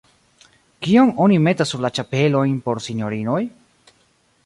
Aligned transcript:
Kion 0.85 1.11
oni 1.27 1.37
metas 1.49 1.73
sur 1.73 1.85
la 1.85 1.93
ĉapelojn 1.99 2.59
por 2.69 2.85
sinjorinoj? 2.89 3.41